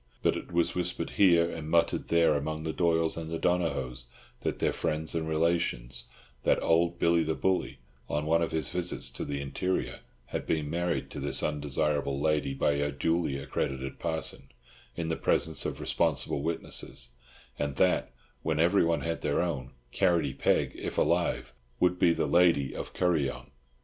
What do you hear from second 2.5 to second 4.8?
the Doyles and the Donohoes and their